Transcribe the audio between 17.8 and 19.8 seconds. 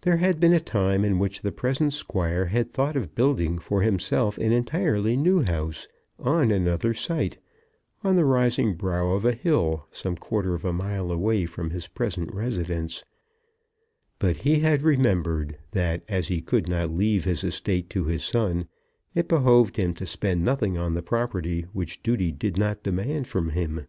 to his son, it behoved